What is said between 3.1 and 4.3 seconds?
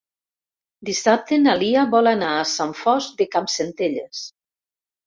de Campsentelles.